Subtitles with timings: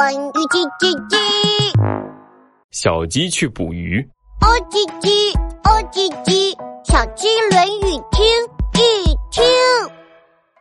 [0.00, 1.18] 关于叽叽叽，
[2.70, 4.00] 小鸡去捕鱼。
[4.40, 8.24] 哦叽叽，哦叽叽，小鸡论语听
[8.72, 9.44] 一听。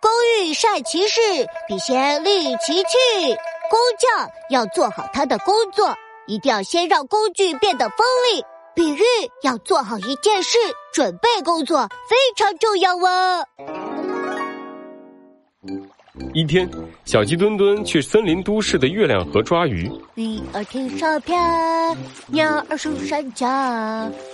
[0.02, 0.12] 工
[0.44, 1.22] 欲善其事，
[1.70, 2.98] 必先利其器。
[3.70, 5.96] 工匠要做好他的工作，
[6.28, 8.44] 一定要先让工具变得锋利。
[8.76, 9.02] 比喻
[9.42, 10.58] 要做好一件事，
[10.92, 13.46] 准备工作非常重要哦。
[16.34, 16.68] 一天，
[17.06, 19.90] 小鸡墩墩去森林都市的月亮河抓鱼。
[20.16, 21.36] 鱼儿天上飘，
[22.28, 23.48] 鸟儿树上叫，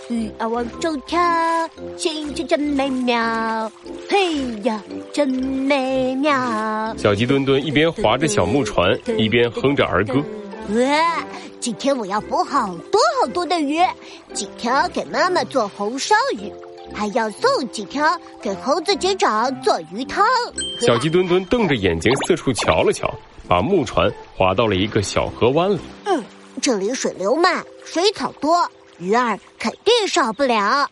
[0.09, 1.20] 鱼儿往中跳，
[1.98, 3.70] 心情真美妙。
[4.09, 6.96] 嘿呀，真美妙！
[6.98, 10.23] 小鸡墩墩一边划着小木船，一边哼着儿歌。
[10.70, 11.26] 哇，
[11.60, 13.80] 今天我要捕好多好多的鱼，
[14.34, 16.52] 几条给妈妈做红烧鱼。
[16.94, 20.26] 还要送几条给猴子警长做鱼汤。
[20.81, 23.13] 小鸡墩墩瞪着眼睛四处瞧了瞧，
[23.48, 25.79] 把木船划到了一个小河湾里。
[26.05, 26.23] 嗯，
[26.62, 30.90] 这里水流慢，水草多，鱼儿肯定少不了。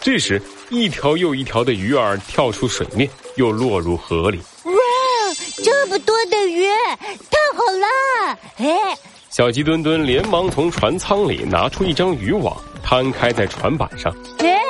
[0.00, 4.38] 这时，一条又一条的鱼儿跳出水面，又落入河里。
[4.64, 4.72] 哇，
[5.62, 6.66] 这么多的鱼，
[7.30, 8.38] 太好了！
[8.58, 8.98] 哎，
[9.30, 14.12] 小鸡墩墩连忙从船舱里拿出一张渔网，摊开在船板上。
[14.38, 14.61] 哎。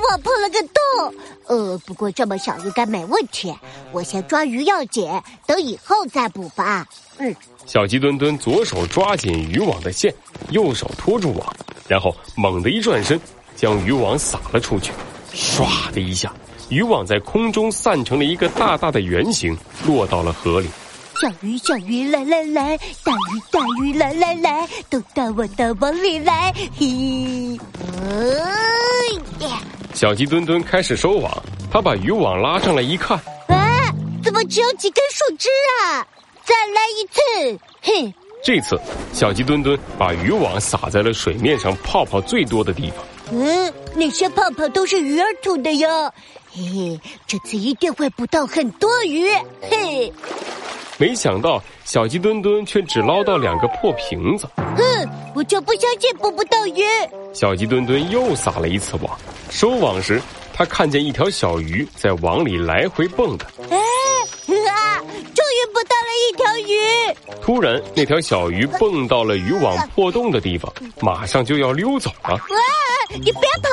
[0.00, 1.14] 渔网破了个洞，
[1.46, 3.54] 呃，不过这么小应该没问题。
[3.92, 5.10] 我先抓鱼要紧，
[5.46, 6.86] 等以后再补吧。
[7.18, 10.14] 嗯，小鸡墩墩左手抓紧渔网的线，
[10.50, 11.54] 右手拖住网，
[11.86, 13.20] 然后猛地一转身，
[13.54, 14.90] 将渔网撒了出去。
[15.34, 16.32] 唰的一下，
[16.70, 19.54] 渔网在空中散成了一个大大的圆形，
[19.86, 20.68] 落到了河里。
[21.20, 26.50] 小鱼小鱼来来来，大鱼大鱼来来来，都到我的网里来。
[26.78, 27.60] 嘿，
[30.00, 31.30] 小鸡墩墩开始收网，
[31.70, 35.50] 他把渔网拉上来一看，啊，怎么只有几根树枝
[35.84, 36.00] 啊？
[36.42, 38.14] 再来一次，嘿！
[38.42, 38.80] 这次
[39.12, 43.04] 小鸡墩墩把渔网撒在了水面上泡泡最多的地方。
[43.30, 46.10] 嗯，那些泡泡都是鱼儿吐的哟。
[46.50, 49.28] 嘿嘿，这次一定会捕到很多鱼。
[49.60, 50.10] 嘿。
[50.96, 54.48] 没想到小鸡墩墩却只捞到两个破瓶子。
[54.56, 56.82] 哼，我就不相信捕不到鱼。
[57.34, 59.18] 小鸡墩墩又撒了一次网，
[59.50, 60.22] 收网时，
[60.54, 63.44] 他看见一条小鱼在网里来回蹦跶。
[63.68, 64.98] 哎，啊！
[65.34, 67.42] 终于捕到了一条鱼。
[67.42, 72.34] 突然，那条小鱼蹦到了渔网破洞的地方，马上就要溜走了。
[72.34, 72.56] 哇！
[73.16, 73.68] 你别跑！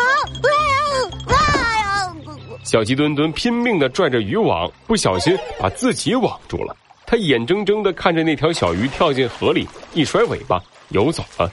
[1.29, 1.35] 哇！
[1.35, 2.16] 哇！
[2.63, 6.75] 小鸡墩墩拼命的拽着渔网，不小心把自己网住了。
[7.05, 11.49] 他眼睁睁的看着那条小鱼跳进河里，一甩尾巴游走了。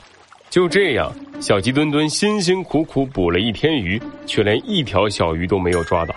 [0.54, 6.15] 就这样，小鸡墩墩辛辛苦苦捕了一天鱼，却连一条小鱼都没有抓到。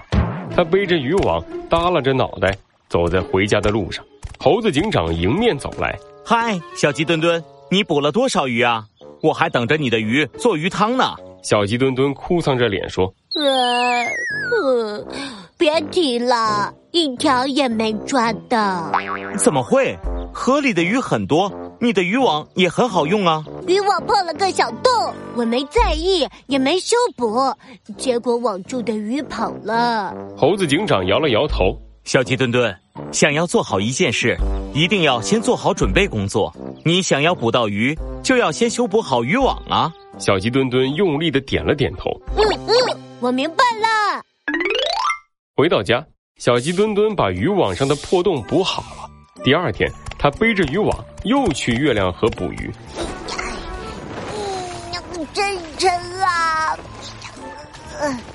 [0.55, 2.55] 他背着渔网，耷拉着脑袋，
[2.87, 4.05] 走在回家的路上。
[4.37, 8.85] 猴子警长迎面走来：“嗨，小鸡墩墩，你捕了多少鱼啊？
[9.23, 13.11] 我还等着你的鱼做鱼汤呢。”小鸡墩墩哭丧着脸说
[13.41, 15.03] ：“呃，
[15.57, 18.91] 别提了，一条也没抓到。
[19.39, 19.97] 怎么会？
[20.31, 23.43] 河里的鱼很多，你的渔网也很好用啊。
[23.67, 27.53] 渔网破了个小洞，我没在意，也没修补，
[27.97, 32.73] 结果网住的鱼跑了。”猴子警长摇了摇头：“小鸡墩墩，
[33.11, 34.37] 想要做好一件事，
[34.73, 36.55] 一定要先做好准备工作。
[36.85, 42.09] 你想要捕到鱼，就要先修补好渔网啊。”小鸡墩墩用力的点了点头。
[42.37, 44.23] 嗯嗯，我明白了。
[45.57, 46.05] 回到家，
[46.37, 49.09] 小鸡墩墩把渔网上的破洞补好了。
[49.43, 52.71] 第二天，他背着渔网又去月亮河捕鱼。
[55.37, 56.75] 嗯，真沉啊！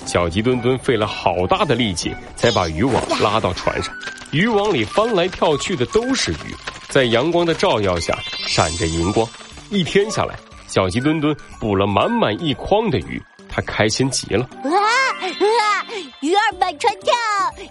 [0.06, 3.92] 小鸡墩墩费了好大的力气，才把渔网拉到船上。
[4.30, 6.54] 渔网里翻来跳去的都是鱼，
[6.88, 9.28] 在阳光的照耀下闪着银光。
[9.70, 10.38] 一天下来。
[10.68, 14.48] 小鸡墩墩捕了满满一筐的鱼，他开心极了。
[14.64, 15.84] 哇哇，
[16.20, 17.12] 鱼儿满船跳，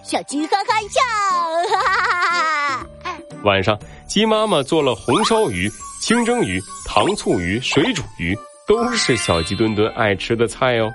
[0.04, 1.02] 小鸡哈哈笑。
[1.70, 8.38] 哈哈哈晚上，鸡妈妈做了红烧鱼、清蒸鱼、糖醋鱼、水煮鱼，
[8.72, 10.90] 都是小鸡墩墩爱吃的菜哦。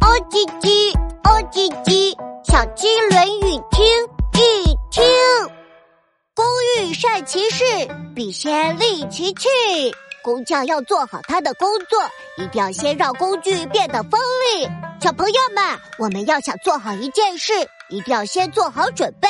[0.00, 0.92] 哦叽叽，
[1.22, 2.12] 哦叽叽，
[2.42, 3.86] 小鸡论语听
[4.34, 5.04] 一听。
[6.34, 6.44] 工
[6.80, 7.62] 欲善其事，
[8.12, 9.48] 必先利其器。
[10.24, 12.00] 工匠要做好他的工作，
[12.38, 14.68] 一定要先让工具变得锋利。
[15.00, 17.52] 小朋友们，我们要想做好一件事，
[17.88, 19.28] 一定要先做好准备。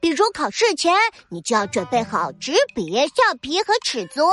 [0.00, 0.94] 比如考试前，
[1.28, 4.32] 你就要准备好纸笔、橡皮和尺子哦。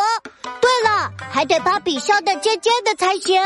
[0.62, 3.42] 对了，还得把笔削得尖尖的才行。